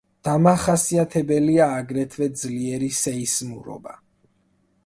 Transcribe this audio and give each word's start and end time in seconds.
დამახასიათებელია 0.27 1.69
აგრეთვე 1.83 2.31
ძლიერი 2.45 2.91
სეისმურობა. 3.03 3.99